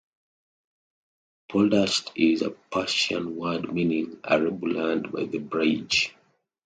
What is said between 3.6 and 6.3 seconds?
meaning "arable land by the bridge".